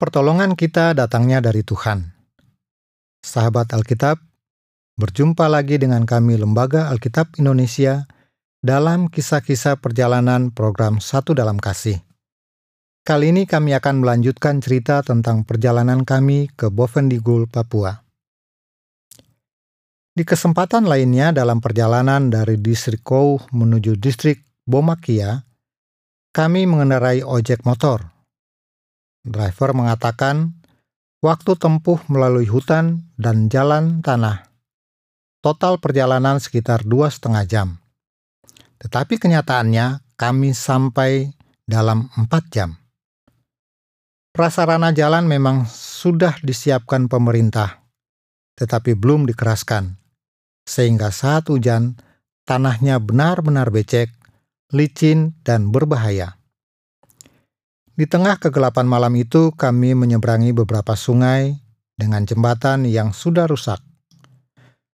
[0.00, 2.08] Pertolongan kita datangnya dari Tuhan.
[3.20, 4.16] Sahabat Alkitab,
[4.96, 8.08] berjumpa lagi dengan kami Lembaga Alkitab Indonesia
[8.64, 12.00] dalam kisah-kisah perjalanan program Satu Dalam Kasih.
[13.04, 18.00] Kali ini kami akan melanjutkan cerita tentang perjalanan kami ke Bovendigul, Papua.
[20.16, 25.44] Di kesempatan lainnya dalam perjalanan dari distrik Kou menuju distrik Bomakia,
[26.32, 28.19] kami mengendarai ojek motor
[29.20, 30.56] Driver mengatakan
[31.20, 34.48] waktu tempuh melalui hutan dan jalan tanah.
[35.44, 37.68] Total perjalanan sekitar dua setengah jam.
[38.80, 41.32] Tetapi kenyataannya kami sampai
[41.68, 42.80] dalam empat jam.
[44.32, 47.84] Prasarana jalan memang sudah disiapkan pemerintah,
[48.56, 50.00] tetapi belum dikeraskan,
[50.64, 52.00] sehingga saat hujan
[52.48, 54.08] tanahnya benar-benar becek,
[54.72, 56.39] licin, dan berbahaya.
[57.94, 61.58] Di tengah kegelapan malam itu, kami menyeberangi beberapa sungai
[61.98, 63.78] dengan jembatan yang sudah rusak.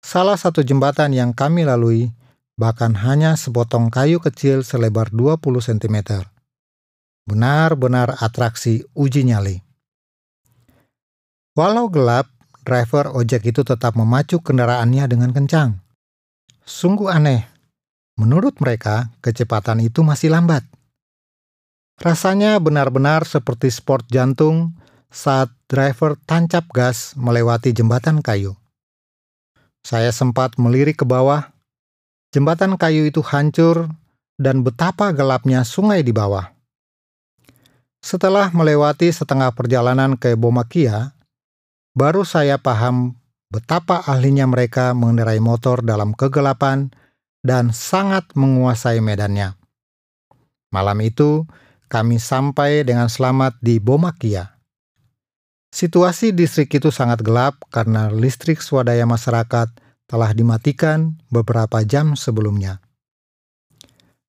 [0.00, 2.12] Salah satu jembatan yang kami lalui
[2.60, 6.28] bahkan hanya sepotong kayu kecil selebar 20 cm.
[7.24, 9.64] Benar-benar atraksi uji nyali.
[11.56, 12.28] Walau gelap,
[12.64, 15.80] driver ojek itu tetap memacu kendaraannya dengan kencang.
[16.64, 17.48] Sungguh aneh.
[18.20, 20.62] Menurut mereka, kecepatan itu masih lambat.
[22.00, 24.72] Rasanya benar-benar seperti sport jantung
[25.12, 28.56] saat driver tancap gas melewati jembatan kayu.
[29.84, 31.52] Saya sempat melirik ke bawah.
[32.32, 33.92] Jembatan kayu itu hancur
[34.40, 36.48] dan betapa gelapnya sungai di bawah.
[38.00, 41.12] Setelah melewati setengah perjalanan ke Bomakia,
[41.92, 43.12] baru saya paham
[43.52, 46.88] betapa ahlinya mereka mengendarai motor dalam kegelapan
[47.44, 49.52] dan sangat menguasai medannya.
[50.72, 51.44] Malam itu,
[51.90, 54.62] kami sampai dengan selamat di Bomakia.
[55.74, 59.74] Situasi distrik itu sangat gelap karena listrik swadaya masyarakat
[60.06, 62.78] telah dimatikan beberapa jam sebelumnya.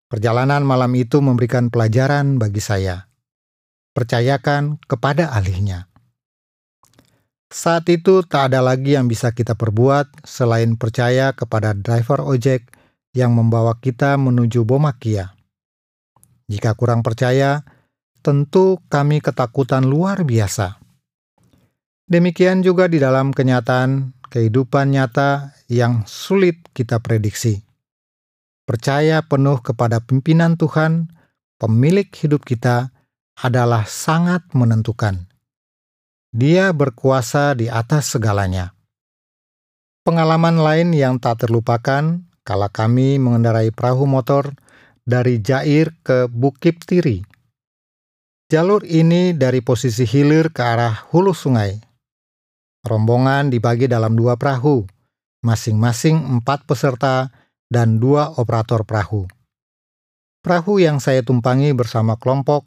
[0.10, 3.10] Perjalanan malam itu memberikan pelajaran bagi saya.
[3.94, 5.86] Percayakan kepada ahlinya.
[7.52, 12.70] Saat itu tak ada lagi yang bisa kita perbuat selain percaya kepada driver ojek
[13.12, 15.36] yang membawa kita menuju Bomakia.
[16.52, 17.64] Jika kurang percaya,
[18.20, 20.84] tentu kami ketakutan luar biasa.
[22.12, 27.64] Demikian juga di dalam kenyataan kehidupan nyata yang sulit kita prediksi.
[28.68, 31.08] Percaya penuh kepada pimpinan Tuhan,
[31.56, 32.92] pemilik hidup kita,
[33.40, 35.32] adalah sangat menentukan.
[36.36, 38.76] Dia berkuasa di atas segalanya.
[40.04, 44.52] Pengalaman lain yang tak terlupakan kala kami mengendarai perahu motor
[45.06, 47.22] dari Jair ke Bukit Tiri.
[48.52, 51.80] Jalur ini dari posisi hilir ke arah hulu sungai.
[52.84, 54.84] Rombongan dibagi dalam dua perahu,
[55.46, 57.32] masing-masing empat peserta
[57.72, 59.30] dan dua operator perahu.
[60.42, 62.66] Perahu yang saya tumpangi bersama kelompok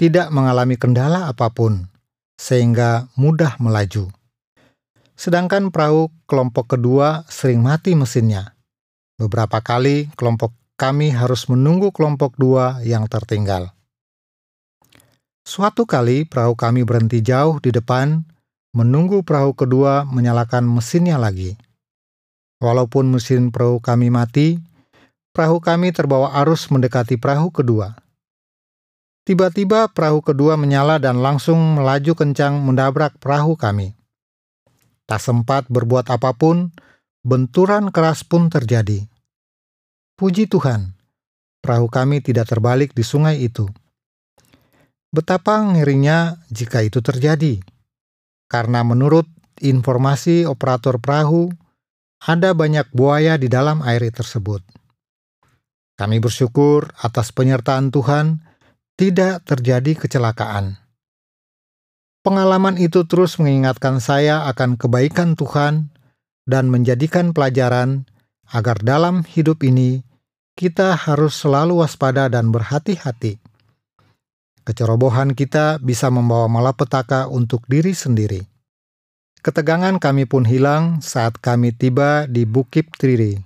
[0.00, 1.86] tidak mengalami kendala apa pun,
[2.40, 4.10] sehingga mudah melaju.
[5.14, 8.58] Sedangkan perahu kelompok kedua sering mati mesinnya.
[9.14, 10.50] Beberapa kali kelompok
[10.84, 13.72] kami harus menunggu kelompok dua yang tertinggal.
[15.40, 18.20] Suatu kali perahu kami berhenti jauh di depan,
[18.76, 21.56] menunggu perahu kedua menyalakan mesinnya lagi.
[22.60, 24.60] Walaupun mesin perahu kami mati,
[25.32, 27.96] perahu kami terbawa arus mendekati perahu kedua.
[29.24, 33.96] Tiba-tiba perahu kedua menyala dan langsung melaju kencang mendabrak perahu kami.
[35.08, 36.76] Tak sempat berbuat apa pun,
[37.24, 39.13] benturan keras pun terjadi.
[40.14, 40.94] Puji Tuhan,
[41.58, 43.66] perahu kami tidak terbalik di sungai itu.
[45.10, 47.58] Betapa ngerinya jika itu terjadi,
[48.46, 49.26] karena menurut
[49.58, 51.50] informasi operator perahu,
[52.22, 54.62] ada banyak buaya di dalam air tersebut.
[55.98, 58.38] Kami bersyukur atas penyertaan Tuhan,
[58.94, 60.78] tidak terjadi kecelakaan.
[62.22, 65.90] Pengalaman itu terus mengingatkan saya akan kebaikan Tuhan
[66.46, 68.06] dan menjadikan pelajaran
[68.50, 70.04] agar dalam hidup ini
[70.54, 73.42] kita harus selalu waspada dan berhati-hati.
[74.64, 78.46] Kecerobohan kita bisa membawa malapetaka untuk diri sendiri.
[79.44, 83.36] Ketegangan kami pun hilang saat kami tiba di Bukit Triri.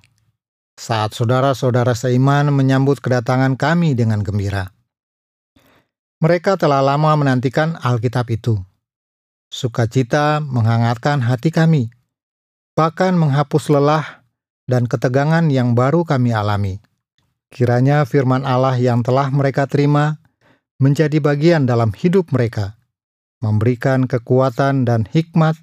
[0.79, 4.71] Saat saudara-saudara seiman menyambut kedatangan kami dengan gembira.
[6.23, 8.63] Mereka telah lama menantikan Alkitab itu.
[9.51, 11.91] Sukacita menghangatkan hati kami,
[12.79, 14.23] bahkan menghapus lelah
[14.71, 16.79] dan ketegangan yang baru kami alami.
[17.49, 20.21] Kiranya firman Allah yang telah mereka terima
[20.79, 22.77] menjadi bagian dalam hidup mereka,
[23.41, 25.57] memberikan kekuatan dan hikmat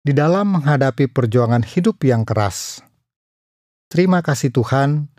[0.00, 2.80] di dalam menghadapi perjuangan hidup yang keras.
[3.92, 5.12] Terima kasih Tuhan,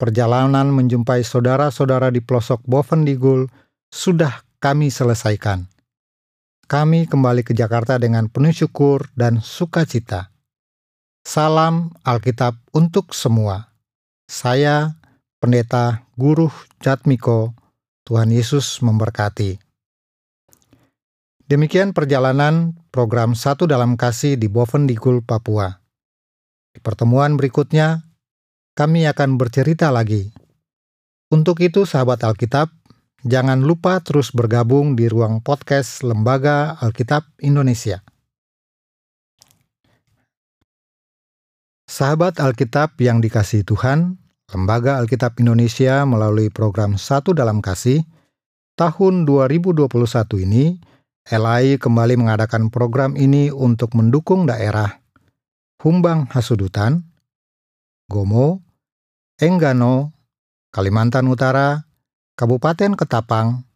[0.00, 3.46] perjalanan menjumpai saudara-saudara di pelosok Bovendigul
[3.92, 5.68] sudah kami selesaikan.
[6.66, 10.34] Kami kembali ke Jakarta dengan penuh syukur dan sukacita.
[11.22, 13.70] Salam Alkitab untuk semua.
[14.26, 14.98] Saya,
[15.36, 16.48] Pendeta Guru
[16.80, 17.52] Jatmiko,
[18.08, 19.60] Tuhan Yesus memberkati.
[21.44, 25.76] Demikian perjalanan program Satu Dalam Kasih di Bovendigul, Papua.
[26.72, 28.08] Di pertemuan berikutnya,
[28.72, 30.32] kami akan bercerita lagi.
[31.28, 32.72] Untuk itu, sahabat Alkitab,
[33.20, 38.00] jangan lupa terus bergabung di ruang podcast Lembaga Alkitab Indonesia.
[41.84, 48.06] Sahabat Alkitab yang dikasihi Tuhan, Lembaga Alkitab Indonesia melalui program Satu Dalam Kasih
[48.78, 49.90] tahun 2021
[50.46, 50.78] ini
[51.26, 55.02] LAI kembali mengadakan program ini untuk mendukung daerah.
[55.82, 57.02] Humbang Hasudutan,
[58.06, 58.62] Gomo,
[59.42, 60.14] Enggano,
[60.70, 61.82] Kalimantan Utara,
[62.38, 63.66] Kabupaten Ketapang,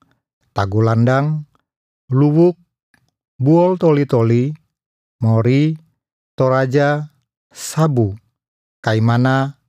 [0.55, 1.51] Tagulandang,
[2.15, 2.55] Luwuk,
[3.43, 4.55] Buol Toli-Toli,
[5.19, 5.75] Mori,
[6.39, 7.11] Toraja,
[7.51, 8.15] Sabu,
[8.79, 9.60] Kaimana,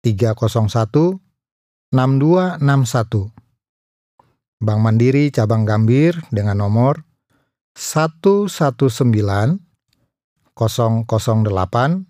[0.03, 1.23] 301
[1.95, 3.31] 6261.
[4.59, 7.07] Bank Mandiri Cabang Gambir dengan nomor
[7.79, 9.63] 119 008
[10.51, 12.07] 000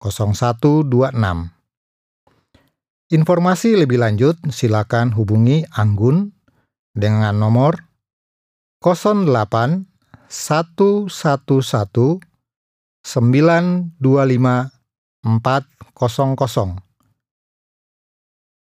[0.00, 1.59] 0126.
[3.10, 6.30] Informasi lebih lanjut silakan hubungi Anggun
[6.94, 7.90] dengan nomor
[8.78, 9.26] 08
[10.30, 12.22] 111 925
[15.26, 16.89] 400